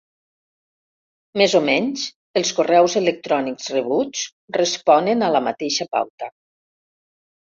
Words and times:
Més 1.41 1.53
o 1.59 1.59
menys, 1.65 2.05
els 2.41 2.53
correus 2.59 2.95
electrònics 3.03 3.69
rebuts 3.75 4.23
responen 4.59 5.27
a 5.27 5.31
la 5.37 5.43
mateixa 5.49 5.87
pauta. 5.97 6.31